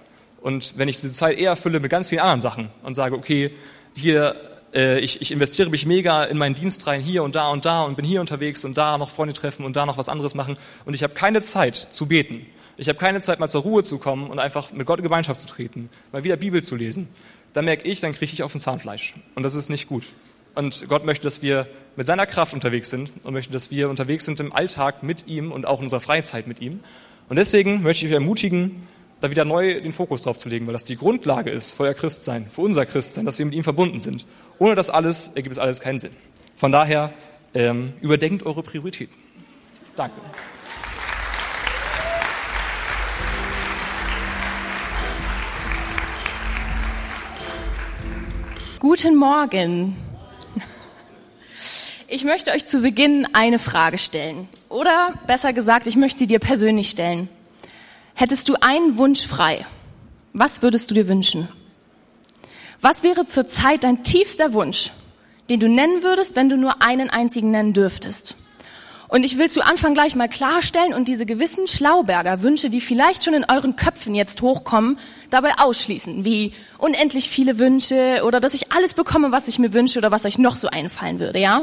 [0.43, 3.53] und wenn ich diese Zeit eher fülle mit ganz vielen anderen Sachen und sage, okay,
[3.95, 4.37] hier
[4.75, 7.83] äh, ich, ich investiere mich mega in meinen Dienst rein, hier und da und da
[7.83, 10.57] und bin hier unterwegs und da noch Freunde treffen und da noch was anderes machen
[10.85, 12.47] und ich habe keine Zeit zu beten.
[12.81, 15.39] Ich habe keine Zeit mal zur Ruhe zu kommen und einfach mit Gott in Gemeinschaft
[15.39, 17.09] zu treten, mal wieder Bibel zu lesen.
[17.53, 20.07] Dann merke ich, dann kriege ich auf den Zahnfleisch und das ist nicht gut.
[20.55, 21.67] Und Gott möchte, dass wir
[21.97, 25.53] mit seiner Kraft unterwegs sind und möchte, dass wir unterwegs sind im Alltag mit ihm
[25.53, 26.81] und auch in unserer Freizeit mit ihm.
[27.29, 28.87] Und deswegen möchte ich euch ermutigen,
[29.21, 31.95] da wieder neu den Fokus drauf zu legen, weil das die Grundlage ist für euer
[31.95, 34.25] Christsein, für unser Christsein, dass wir mit ihm verbunden sind.
[34.59, 36.13] Ohne das alles ergibt es alles keinen Sinn.
[36.57, 37.13] Von daher
[37.53, 39.15] ähm, überdenkt eure Prioritäten.
[39.97, 40.19] Danke.
[48.81, 49.95] Guten Morgen.
[52.09, 54.49] Ich möchte euch zu Beginn eine Frage stellen.
[54.71, 57.29] Oder besser gesagt, ich möchte sie dir persönlich stellen.
[58.15, 59.67] Hättest du einen Wunsch frei,
[60.33, 61.47] was würdest du dir wünschen?
[62.81, 64.93] Was wäre zurzeit dein tiefster Wunsch,
[65.51, 68.35] den du nennen würdest, wenn du nur einen einzigen nennen dürftest?
[69.11, 73.25] Und ich will zu Anfang gleich mal klarstellen und diese gewissen Schlauberger Wünsche, die vielleicht
[73.25, 78.71] schon in euren Köpfen jetzt hochkommen, dabei ausschließen, wie unendlich viele Wünsche oder dass ich
[78.71, 81.63] alles bekomme, was ich mir wünsche oder was euch noch so einfallen würde, ja?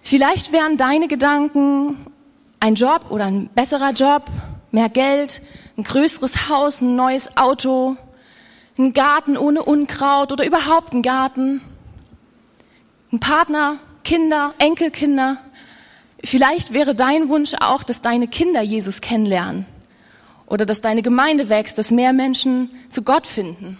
[0.00, 2.06] Vielleicht wären deine Gedanken
[2.60, 4.26] ein Job oder ein besserer Job,
[4.70, 5.42] mehr Geld,
[5.76, 7.96] ein größeres Haus, ein neues Auto,
[8.78, 11.60] ein Garten ohne Unkraut oder überhaupt ein Garten,
[13.12, 15.38] ein Partner, Kinder, Enkelkinder,
[16.24, 19.66] Vielleicht wäre dein Wunsch auch, dass deine Kinder Jesus kennenlernen
[20.46, 23.78] oder dass deine Gemeinde wächst, dass mehr Menschen zu Gott finden.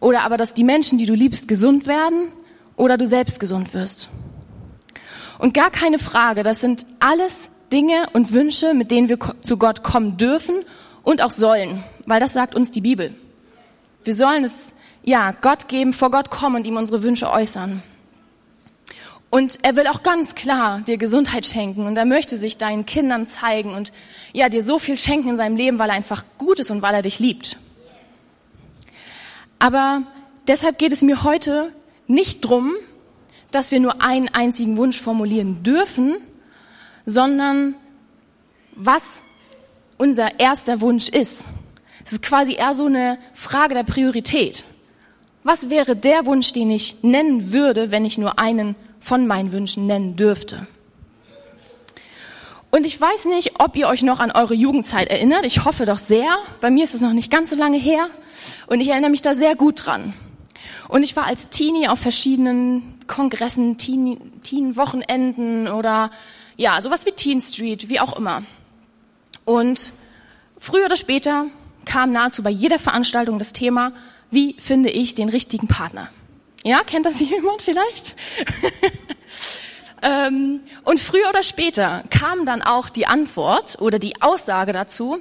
[0.00, 2.28] Oder aber, dass die Menschen, die du liebst, gesund werden
[2.76, 4.08] oder du selbst gesund wirst.
[5.38, 9.82] Und gar keine Frage, das sind alles Dinge und Wünsche, mit denen wir zu Gott
[9.82, 10.64] kommen dürfen
[11.02, 13.14] und auch sollen, weil das sagt uns die Bibel.
[14.04, 17.82] Wir sollen es, ja, Gott geben, vor Gott kommen und ihm unsere Wünsche äußern.
[19.36, 23.26] Und er will auch ganz klar dir Gesundheit schenken und er möchte sich deinen Kindern
[23.26, 23.92] zeigen und
[24.32, 26.94] ja, dir so viel schenken in seinem Leben, weil er einfach gut ist und weil
[26.94, 27.58] er dich liebt.
[29.58, 30.04] Aber
[30.48, 31.70] deshalb geht es mir heute
[32.06, 32.72] nicht drum,
[33.50, 36.16] dass wir nur einen einzigen Wunsch formulieren dürfen,
[37.04, 37.74] sondern
[38.74, 39.22] was
[39.98, 41.48] unser erster Wunsch ist.
[42.06, 44.64] Es ist quasi eher so eine Frage der Priorität.
[45.42, 49.86] Was wäre der Wunsch, den ich nennen würde, wenn ich nur einen von meinen Wünschen
[49.86, 50.66] nennen dürfte.
[52.72, 55.46] Und ich weiß nicht, ob ihr euch noch an eure Jugendzeit erinnert.
[55.46, 56.36] Ich hoffe doch sehr.
[56.60, 58.08] Bei mir ist es noch nicht ganz so lange her.
[58.66, 60.12] Und ich erinnere mich da sehr gut dran.
[60.88, 66.10] Und ich war als Teenie auf verschiedenen Kongressen, Teen-Wochenenden oder
[66.56, 68.42] ja, sowas wie Teen Street, wie auch immer.
[69.44, 69.92] Und
[70.58, 71.46] früher oder später
[71.84, 73.92] kam nahezu bei jeder Veranstaltung das Thema,
[74.32, 76.08] wie finde ich den richtigen Partner?
[76.66, 78.16] Ja, kennt das jemand vielleicht?
[80.02, 85.18] ähm, und früher oder später kam dann auch die Antwort oder die Aussage dazu,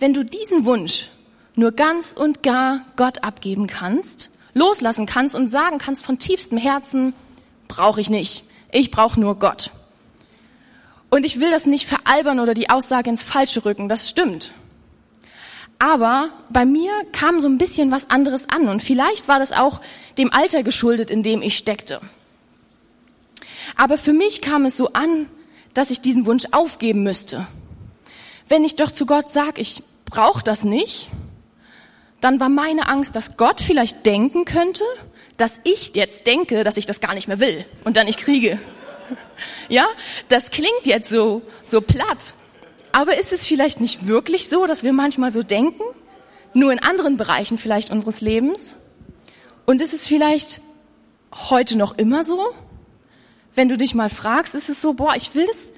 [0.00, 1.10] wenn du diesen Wunsch
[1.54, 7.14] nur ganz und gar Gott abgeben kannst, loslassen kannst und sagen kannst von tiefstem Herzen,
[7.68, 8.42] brauche ich nicht.
[8.72, 9.70] Ich brauche nur Gott.
[11.08, 14.52] Und ich will das nicht veralbern oder die Aussage ins Falsche rücken, das stimmt.
[15.80, 19.80] Aber bei mir kam so ein bisschen was anderes an und vielleicht war das auch
[20.18, 22.00] dem Alter geschuldet, in dem ich steckte.
[23.76, 25.26] Aber für mich kam es so an,
[25.72, 27.46] dass ich diesen Wunsch aufgeben müsste.
[28.46, 31.08] Wenn ich doch zu Gott sage, ich brauche das nicht,
[32.20, 34.84] dann war meine Angst, dass Gott vielleicht denken könnte,
[35.38, 38.58] dass ich jetzt denke, dass ich das gar nicht mehr will und dann ich kriege.
[39.68, 39.86] Ja,
[40.28, 42.34] das klingt jetzt so, so platt.
[42.92, 45.82] Aber ist es vielleicht nicht wirklich so, dass wir manchmal so denken?
[46.52, 48.76] Nur in anderen Bereichen vielleicht unseres Lebens?
[49.66, 50.60] Und ist es vielleicht
[51.32, 52.54] heute noch immer so?
[53.54, 55.72] Wenn du dich mal fragst, ist es so, boah, ich will das,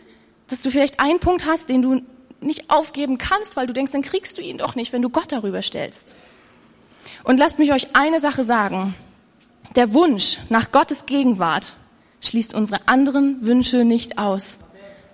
[0.48, 2.02] dass du vielleicht einen Punkt hast, den du
[2.40, 5.30] nicht aufgeben kannst, weil du denkst, dann kriegst du ihn doch nicht, wenn du Gott
[5.30, 6.16] darüber stellst.
[7.24, 8.94] Und lasst mich euch eine Sache sagen.
[9.76, 11.76] Der Wunsch nach Gottes Gegenwart
[12.20, 14.58] schließt unsere anderen Wünsche nicht aus.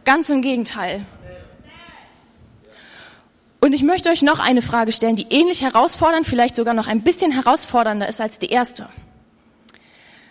[0.04, 1.04] Ganz im Gegenteil.
[3.60, 7.02] Und ich möchte euch noch eine Frage stellen, die ähnlich herausfordernd, vielleicht sogar noch ein
[7.02, 8.88] bisschen herausfordernder ist als die erste.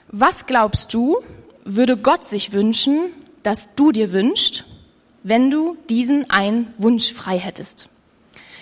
[0.10, 1.18] Was glaubst du,
[1.66, 2.98] würde Gott sich wünschen,
[3.44, 4.64] dass du dir wünschst,
[5.24, 7.90] wenn du diesen einen Wunsch frei hättest?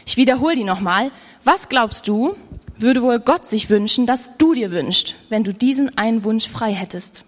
[0.08, 1.12] Ich wiederhole die nochmal.
[1.44, 2.36] Was glaubst du,
[2.78, 6.74] würde wohl Gott sich wünschen, dass du dir wünschst, wenn du diesen einen Wunsch frei
[6.74, 7.24] hättest?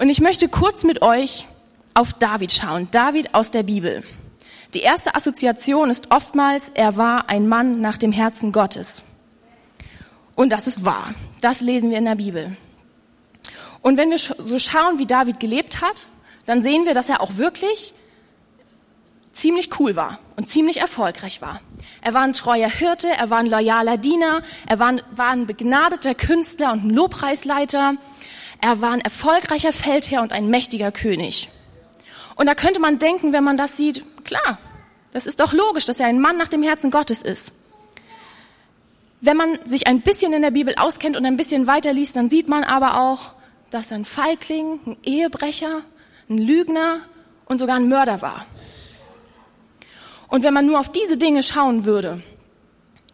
[0.00, 1.46] Und ich möchte kurz mit euch
[1.94, 2.88] auf David schauen.
[2.90, 4.02] David aus der Bibel.
[4.74, 9.02] Die erste Assoziation ist oftmals, er war ein Mann nach dem Herzen Gottes.
[10.34, 11.10] Und das ist wahr.
[11.42, 12.56] Das lesen wir in der Bibel.
[13.82, 16.06] Und wenn wir so schauen, wie David gelebt hat,
[16.46, 17.94] dann sehen wir, dass er auch wirklich
[19.32, 21.60] ziemlich cool war und ziemlich erfolgreich war.
[22.00, 25.46] Er war ein treuer Hirte, er war ein loyaler Diener, er war ein, war ein
[25.46, 27.94] begnadeter Künstler und ein Lobpreisleiter,
[28.60, 31.50] er war ein erfolgreicher Feldherr und ein mächtiger König.
[32.36, 34.58] Und da könnte man denken, wenn man das sieht, klar,
[35.12, 37.52] das ist doch logisch, dass er ein Mann nach dem Herzen Gottes ist.
[39.20, 42.48] Wenn man sich ein bisschen in der Bibel auskennt und ein bisschen weiterliest, dann sieht
[42.48, 43.34] man aber auch,
[43.70, 45.82] dass er ein Feigling, ein Ehebrecher,
[46.28, 47.00] ein Lügner
[47.44, 48.46] und sogar ein Mörder war.
[50.28, 52.22] Und wenn man nur auf diese Dinge schauen würde,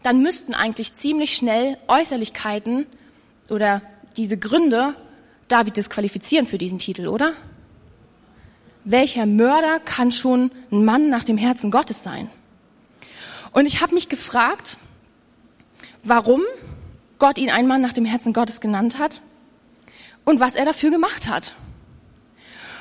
[0.02, 2.86] dann müssten eigentlich ziemlich schnell Äußerlichkeiten
[3.50, 3.82] oder
[4.16, 4.94] diese Gründe
[5.48, 7.32] David disqualifizieren für diesen Titel, oder?
[8.90, 12.30] Welcher Mörder kann schon ein Mann nach dem Herzen Gottes sein?
[13.52, 14.78] Und ich habe mich gefragt,
[16.02, 16.40] warum
[17.18, 19.20] Gott ihn einen Mann nach dem Herzen Gottes genannt hat
[20.24, 21.54] und was er dafür gemacht hat.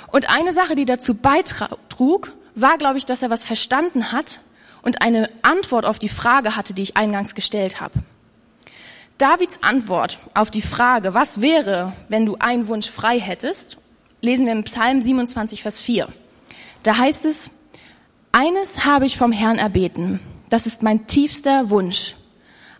[0.09, 4.39] Und eine Sache, die dazu beitrug, war, glaube ich, dass er was verstanden hat
[4.83, 7.99] und eine Antwort auf die Frage hatte, die ich eingangs gestellt habe.
[9.17, 13.77] Davids Antwort auf die Frage, was wäre, wenn du einen Wunsch frei hättest,
[14.21, 16.07] lesen wir im Psalm 27, Vers 4.
[16.83, 17.51] Da heißt es,
[18.31, 22.15] eines habe ich vom Herrn erbeten, das ist mein tiefster Wunsch.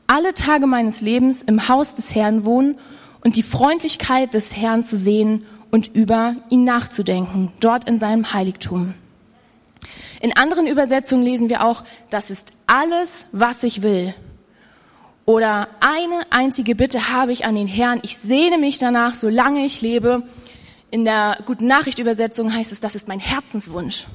[0.07, 2.77] Alle Tage meines Lebens im Haus des Herrn wohnen
[3.21, 8.93] und die Freundlichkeit des Herrn zu sehen und über ihn nachzudenken, dort in seinem Heiligtum.
[10.21, 14.13] In anderen Übersetzungen lesen wir auch, das ist alles, was ich will.
[15.25, 17.99] Oder eine einzige Bitte habe ich an den Herrn.
[18.03, 20.23] Ich sehne mich danach, solange ich lebe.
[20.89, 24.07] In der Guten Nachricht Übersetzung heißt es, das ist mein Herzenswunsch.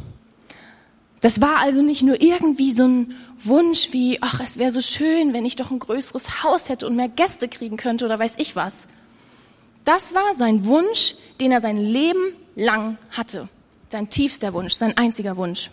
[1.20, 5.32] Das war also nicht nur irgendwie so ein Wunsch wie, ach, es wäre so schön,
[5.32, 8.56] wenn ich doch ein größeres Haus hätte und mehr Gäste kriegen könnte oder weiß ich
[8.56, 8.88] was.
[9.84, 13.48] Das war sein Wunsch, den er sein Leben lang hatte.
[13.88, 15.70] Sein tiefster Wunsch, sein einziger Wunsch.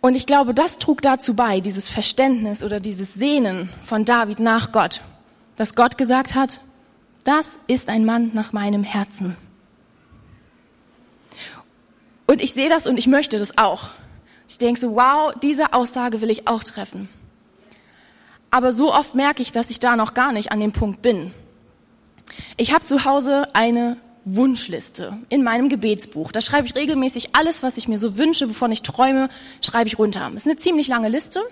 [0.00, 4.70] Und ich glaube, das trug dazu bei, dieses Verständnis oder dieses Sehnen von David nach
[4.70, 5.00] Gott,
[5.56, 6.60] dass Gott gesagt hat,
[7.26, 9.36] das ist ein Mann nach meinem Herzen.
[12.26, 13.90] Und ich sehe das und ich möchte das auch.
[14.48, 17.08] Ich denke so, wow, diese Aussage will ich auch treffen.
[18.50, 21.32] Aber so oft merke ich, dass ich da noch gar nicht an dem Punkt bin.
[22.56, 26.32] Ich habe zu Hause eine Wunschliste in meinem Gebetsbuch.
[26.32, 29.28] Da schreibe ich regelmäßig alles, was ich mir so wünsche, wovon ich träume,
[29.60, 30.30] schreibe ich runter.
[30.32, 31.42] Das ist eine ziemlich lange Liste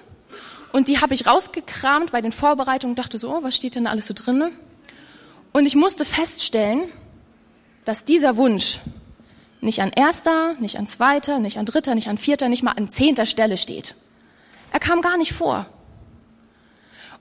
[0.72, 3.86] und die habe ich rausgekramt bei den Vorbereitungen und dachte so, oh, was steht denn
[3.86, 4.50] alles so drin?
[5.56, 6.82] Und ich musste feststellen,
[7.84, 8.80] dass dieser Wunsch
[9.60, 12.88] nicht an erster, nicht an zweiter, nicht an dritter, nicht an vierter, nicht mal an
[12.88, 13.94] zehnter Stelle steht.
[14.72, 15.66] Er kam gar nicht vor.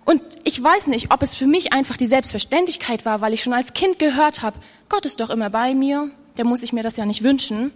[0.04, 3.54] Und ich weiß nicht, ob es für mich einfach die Selbstverständlichkeit war, weil ich schon
[3.54, 4.58] als Kind gehört habe,
[4.90, 7.72] Gott ist doch immer bei mir, der muss ich mir das ja nicht wünschen.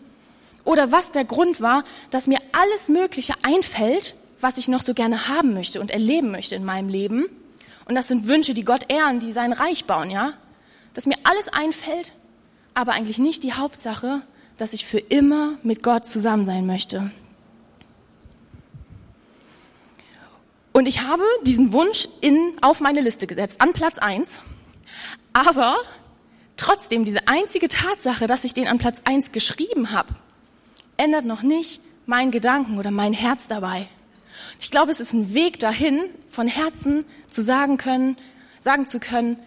[0.65, 5.27] Oder was der Grund war, dass mir alles Mögliche einfällt, was ich noch so gerne
[5.29, 7.27] haben möchte und erleben möchte in meinem Leben.
[7.85, 10.33] Und das sind Wünsche, die Gott ehren, die sein Reich bauen, ja?
[10.97, 12.13] Dass mir alles einfällt,
[12.73, 14.23] aber eigentlich nicht die Hauptsache,
[14.57, 17.11] dass ich für immer mit Gott zusammen sein möchte.
[20.73, 24.41] Und ich habe diesen Wunsch in, auf meine Liste gesetzt, an Platz eins.
[25.33, 25.75] Aber
[26.55, 30.15] trotzdem, diese einzige Tatsache, dass ich den an Platz eins geschrieben habe,
[30.97, 33.87] ändert noch nicht meinen Gedanken oder mein Herz dabei.
[34.59, 38.17] Ich glaube, es ist ein Weg dahin, von Herzen zu sagen können,
[38.57, 39.37] sagen zu können,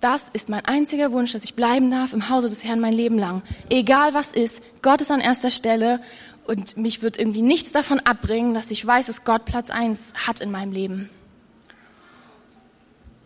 [0.00, 3.18] das ist mein einziger Wunsch, dass ich bleiben darf im Hause des Herrn mein Leben
[3.18, 3.42] lang.
[3.68, 6.00] Egal was ist, Gott ist an erster Stelle
[6.46, 10.40] und mich wird irgendwie nichts davon abbringen, dass ich weiß, dass Gott Platz eins hat
[10.40, 11.10] in meinem Leben.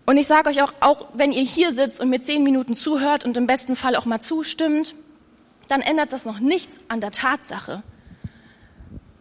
[0.06, 3.24] Und ich sage euch auch, auch wenn ihr hier sitzt und mit zehn Minuten zuhört
[3.24, 4.94] und im besten Fall auch mal zustimmt,
[5.68, 7.82] dann ändert das noch nichts an der Tatsache.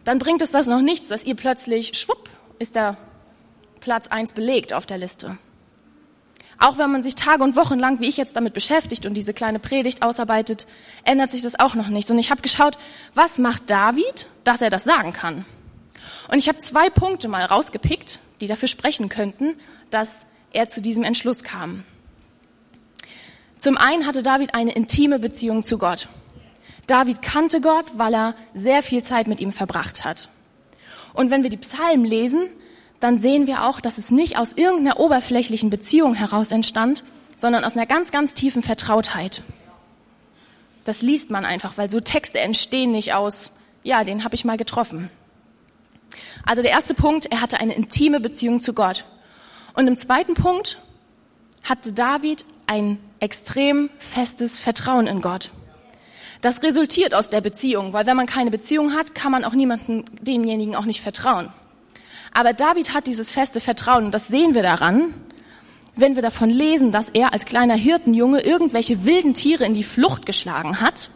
[0.04, 2.96] Dann bringt es das noch nichts, dass ihr plötzlich, schwupp, ist der
[3.80, 5.38] Platz eins belegt auf der Liste.
[6.62, 9.34] Auch wenn man sich Tage und Wochen lang, wie ich jetzt, damit beschäftigt und diese
[9.34, 10.68] kleine Predigt ausarbeitet,
[11.02, 12.08] ändert sich das auch noch nicht.
[12.08, 12.78] Und ich habe geschaut,
[13.14, 15.44] was macht David, dass er das sagen kann?
[16.28, 19.56] Und ich habe zwei Punkte mal rausgepickt, die dafür sprechen könnten,
[19.90, 21.82] dass er zu diesem Entschluss kam.
[23.58, 26.06] Zum einen hatte David eine intime Beziehung zu Gott.
[26.86, 30.28] David kannte Gott, weil er sehr viel Zeit mit ihm verbracht hat.
[31.12, 32.50] Und wenn wir die Psalmen lesen,
[33.02, 37.02] dann sehen wir auch, dass es nicht aus irgendeiner oberflächlichen Beziehung heraus entstand,
[37.34, 39.42] sondern aus einer ganz, ganz tiefen Vertrautheit.
[40.84, 43.50] Das liest man einfach, weil so Texte entstehen nicht aus,
[43.82, 45.10] ja, den habe ich mal getroffen.
[46.46, 49.04] Also der erste Punkt, er hatte eine intime Beziehung zu Gott.
[49.74, 50.78] Und im zweiten Punkt
[51.64, 55.50] hatte David ein extrem festes Vertrauen in Gott.
[56.40, 60.04] Das resultiert aus der Beziehung, weil wenn man keine Beziehung hat, kann man auch niemandem,
[60.20, 61.52] demjenigen auch nicht vertrauen.
[62.34, 65.14] Aber David hat dieses feste Vertrauen und das sehen wir daran,
[65.96, 70.24] wenn wir davon lesen, dass er als kleiner Hirtenjunge irgendwelche wilden Tiere in die Flucht
[70.24, 71.10] geschlagen hat,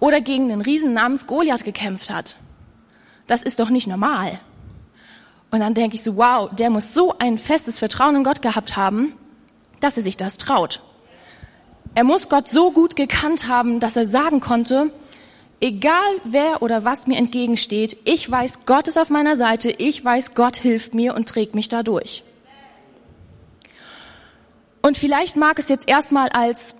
[0.00, 2.36] oder gegen einen Riesen namens Goliath gekämpft hat.
[3.26, 4.40] Das ist doch nicht normal.
[5.50, 8.76] Und dann denke ich so, wow, der muss so ein festes Vertrauen in Gott gehabt
[8.76, 9.12] haben,
[9.80, 10.80] dass er sich das traut.
[11.94, 14.92] Er muss Gott so gut gekannt haben, dass er sagen konnte,
[15.60, 20.34] egal wer oder was mir entgegensteht, ich weiß, Gott ist auf meiner Seite, ich weiß,
[20.34, 22.24] Gott hilft mir und trägt mich dadurch.
[24.82, 26.74] Und vielleicht mag es jetzt erstmal als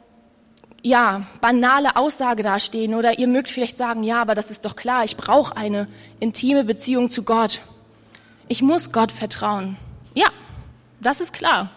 [0.82, 5.04] ja, banale Aussage dastehen oder ihr mögt vielleicht sagen, ja, aber das ist doch klar,
[5.04, 5.86] ich brauche eine
[6.18, 7.60] intime Beziehung zu Gott.
[8.48, 9.76] Ich muss Gott vertrauen.
[10.14, 10.28] Ja,
[11.00, 11.70] das ist klar.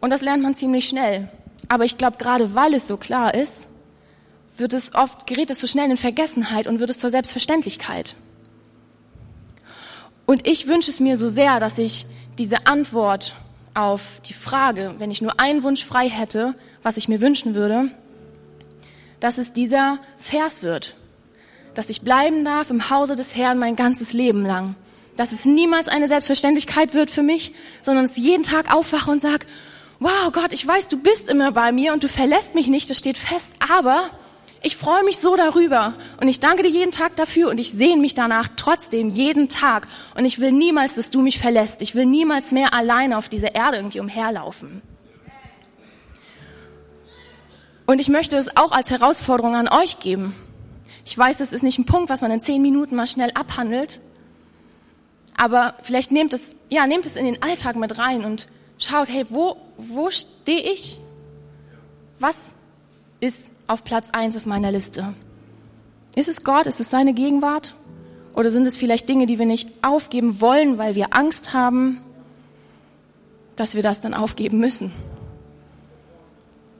[0.00, 1.28] Und das lernt man ziemlich schnell.
[1.68, 3.68] Aber ich glaube, gerade weil es so klar ist,
[4.56, 8.16] wird es oft, gerät es so schnell in Vergessenheit und wird es zur Selbstverständlichkeit.
[10.26, 12.06] Und ich wünsche es mir so sehr, dass ich
[12.38, 13.34] diese Antwort
[13.74, 17.90] auf die Frage, wenn ich nur einen Wunsch frei hätte, was ich mir wünschen würde,
[19.20, 20.96] dass es dieser Vers wird,
[21.74, 24.74] dass ich bleiben darf im Hause des Herrn mein ganzes Leben lang,
[25.16, 29.20] dass es niemals eine Selbstverständlichkeit wird für mich, sondern dass ich jeden Tag aufwache und
[29.20, 29.46] sage,
[30.00, 32.98] wow Gott, ich weiß, du bist immer bei mir und du verlässt mich nicht, das
[32.98, 34.10] steht fest, aber
[34.62, 38.00] ich freue mich so darüber und ich danke dir jeden Tag dafür und ich sehne
[38.00, 41.82] mich danach trotzdem jeden Tag und ich will niemals, dass du mich verlässt.
[41.82, 44.82] Ich will niemals mehr alleine auf dieser Erde irgendwie umherlaufen.
[47.86, 50.34] Und ich möchte es auch als Herausforderung an euch geben.
[51.04, 54.00] Ich weiß, das ist nicht ein Punkt, was man in zehn Minuten mal schnell abhandelt,
[55.36, 58.46] aber vielleicht nehmt es, ja, nehmt es in den Alltag mit rein und
[58.78, 61.00] schaut, hey, wo, wo stehe ich?
[62.20, 62.54] Was
[63.22, 65.14] ist auf Platz eins auf meiner Liste?
[66.16, 66.66] Ist es Gott?
[66.66, 67.76] Ist es seine Gegenwart?
[68.34, 72.00] Oder sind es vielleicht Dinge, die wir nicht aufgeben wollen, weil wir Angst haben,
[73.54, 74.92] dass wir das dann aufgeben müssen?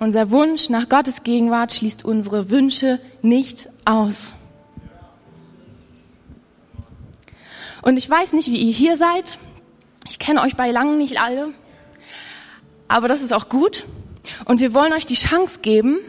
[0.00, 4.34] Unser Wunsch nach Gottes Gegenwart schließt unsere Wünsche nicht aus.
[7.82, 9.38] Und ich weiß nicht, wie ihr hier seid.
[10.08, 11.50] Ich kenne euch bei langem nicht alle.
[12.88, 13.86] Aber das ist auch gut.
[14.44, 16.00] Und wir wollen euch die Chance geben,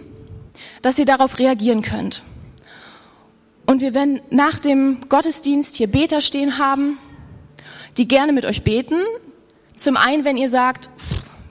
[0.81, 2.23] dass ihr darauf reagieren könnt.
[3.65, 6.97] Und wir werden nach dem Gottesdienst hier Beter stehen haben,
[7.97, 8.97] die gerne mit euch beten.
[9.77, 10.89] Zum einen, wenn ihr sagt,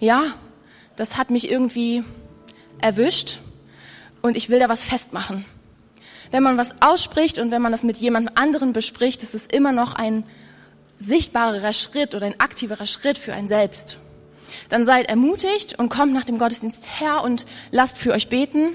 [0.01, 0.25] ja,
[0.97, 2.05] das hat mich irgendwie
[2.81, 3.39] erwischt
[4.21, 5.45] und ich will da was festmachen.
[6.31, 9.73] Wenn man was ausspricht und wenn man das mit jemand anderen bespricht, ist es immer
[9.73, 10.25] noch ein
[10.99, 13.99] sichtbarerer Schritt oder ein aktiverer Schritt für ein selbst.
[14.69, 18.71] Dann seid ermutigt und kommt nach dem Gottesdienst her und lasst für euch beten.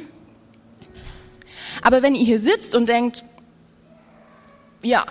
[1.81, 3.23] Aber wenn ihr hier sitzt und denkt,
[4.83, 5.05] ja,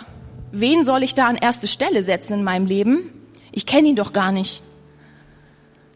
[0.52, 3.10] wen soll ich da an erste Stelle setzen in meinem Leben?
[3.52, 4.62] Ich kenne ihn doch gar nicht.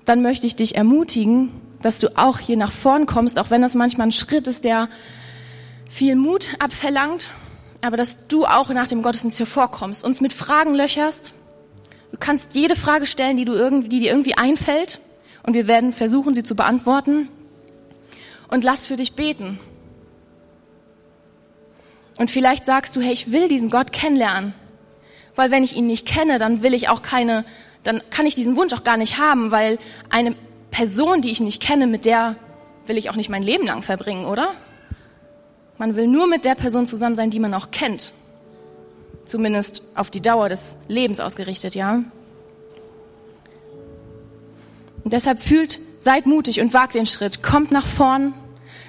[0.04, 1.52] Dann möchte ich dich ermutigen,
[1.82, 4.88] dass du auch hier nach vorn kommst, auch wenn das manchmal ein Schritt ist, der
[5.88, 7.30] viel Mut abverlangt,
[7.80, 11.34] aber dass du auch nach dem Gottesdienst hier vorkommst, uns mit Fragen löcherst.
[12.12, 15.00] Du kannst jede Frage stellen, die, du irgendwie, die dir irgendwie einfällt
[15.42, 17.28] und wir werden versuchen, sie zu beantworten.
[18.48, 19.60] Und lass für dich beten.
[22.18, 24.54] Und vielleicht sagst du, hey, ich will diesen Gott kennenlernen.
[25.36, 27.44] Weil wenn ich ihn nicht kenne, dann will ich auch keine,
[27.82, 29.78] dann kann ich diesen Wunsch auch gar nicht haben, weil
[30.10, 30.34] eine
[30.70, 32.36] Person, die ich nicht kenne, mit der
[32.86, 34.52] will ich auch nicht mein Leben lang verbringen, oder?
[35.78, 38.12] Man will nur mit der Person zusammen sein, die man auch kennt.
[39.24, 42.02] Zumindest auf die Dauer des Lebens ausgerichtet, ja?
[45.04, 47.42] Und deshalb fühlt, seid mutig und wagt den Schritt.
[47.42, 48.34] Kommt nach vorn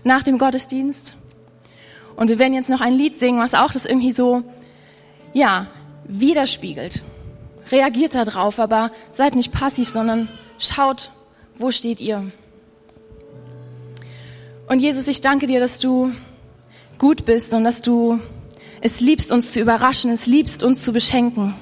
[0.04, 1.16] nach dem Gottesdienst
[2.16, 4.44] und wir werden jetzt noch ein Lied singen, was auch das irgendwie so,
[5.34, 5.68] ja,
[6.06, 7.04] widerspiegelt.
[7.72, 10.28] Reagiert da drauf, aber seid nicht passiv, sondern
[10.60, 11.12] schaut,
[11.58, 12.32] wo steht ihr?
[14.68, 16.12] Und Jesus, ich danke dir, dass du
[16.98, 18.20] gut bist und dass du
[18.82, 21.56] es liebst, uns zu überraschen, es liebst, uns zu beschenken.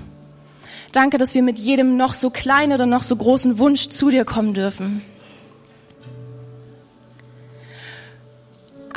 [0.91, 4.25] Danke, dass wir mit jedem noch so kleinen oder noch so großen Wunsch zu dir
[4.25, 5.03] kommen dürfen.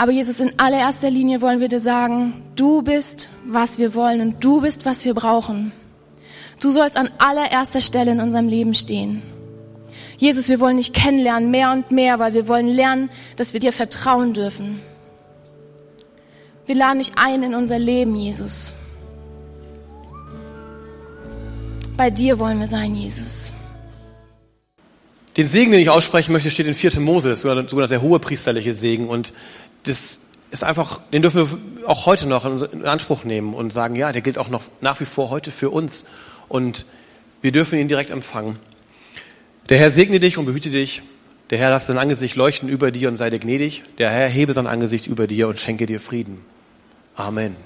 [0.03, 4.43] Aber Jesus, in allererster Linie wollen wir dir sagen, du bist, was wir wollen und
[4.43, 5.71] du bist, was wir brauchen.
[6.61, 9.23] Du sollst an allererster Stelle in unserem Leben stehen.
[10.17, 13.73] Jesus, wir wollen dich kennenlernen, mehr und mehr, weil wir wollen lernen, dass wir dir
[13.73, 14.81] vertrauen dürfen.
[16.67, 18.73] Wir laden dich ein in unser Leben, Jesus.
[21.97, 23.53] Bei dir wollen wir sein, Jesus.
[25.37, 26.99] Den Segen, den ich aussprechen möchte, steht in 4.
[26.99, 29.09] Mose, das ist sogar der hohe priesterliche Segen.
[29.09, 29.33] Und
[29.85, 30.21] das
[30.51, 34.21] ist einfach, den dürfen wir auch heute noch in Anspruch nehmen und sagen, ja, der
[34.21, 36.05] gilt auch noch nach wie vor heute für uns
[36.49, 36.87] und
[37.41, 38.59] wir dürfen ihn direkt empfangen.
[39.69, 41.03] Der Herr segne dich und behüte dich.
[41.51, 43.83] Der Herr lasse sein Angesicht leuchten über dir und sei dir gnädig.
[43.99, 46.45] Der Herr hebe sein Angesicht über dir und schenke dir Frieden.
[47.15, 47.57] Amen.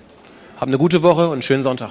[0.57, 1.91] Habt eine gute Woche und einen schönen Sonntag.